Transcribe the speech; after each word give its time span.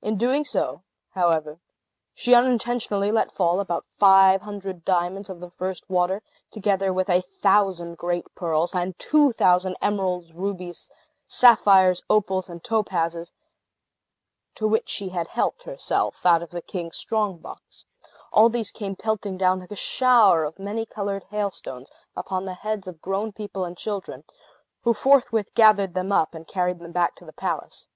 In 0.00 0.16
so 0.16 0.18
doing, 0.64 0.80
however, 1.10 1.60
she 2.14 2.34
unintentionally 2.34 3.12
let 3.12 3.30
fall 3.30 3.60
about 3.60 3.86
five 3.96 4.42
hundred 4.42 4.84
diamonds 4.84 5.30
of 5.30 5.38
the 5.38 5.50
first 5.52 5.88
water, 5.88 6.20
together 6.50 6.92
with 6.92 7.08
a 7.08 7.20
thousand 7.22 7.96
great 7.96 8.24
pearls, 8.34 8.74
and 8.74 8.98
two 8.98 9.30
thousand 9.30 9.76
emeralds, 9.80 10.32
rubies, 10.32 10.90
sapphires, 11.28 12.02
opals, 12.10 12.50
and 12.50 12.64
topazes, 12.64 13.30
to 14.56 14.66
which 14.66 14.88
she 14.88 15.10
had 15.10 15.28
helped 15.28 15.62
herself 15.62 16.16
out 16.26 16.42
of 16.42 16.50
the 16.50 16.60
king's 16.60 16.96
strong 16.96 17.38
box. 17.38 17.84
All 18.32 18.48
these 18.48 18.72
came 18.72 18.96
pelting 18.96 19.36
down, 19.38 19.60
like 19.60 19.70
a 19.70 19.76
shower 19.76 20.42
of 20.42 20.58
many 20.58 20.84
colored 20.84 21.22
hailstones, 21.30 21.88
upon 22.16 22.46
the 22.46 22.54
heads 22.54 22.88
of 22.88 23.00
grown 23.00 23.30
people 23.30 23.64
and 23.64 23.78
children, 23.78 24.24
who 24.82 24.92
forthwith 24.92 25.54
gathered 25.54 25.94
them 25.94 26.10
up, 26.10 26.34
and 26.34 26.48
carried 26.48 26.80
them 26.80 26.90
back 26.90 27.14
to 27.14 27.24
the 27.24 27.32
palace. 27.32 27.86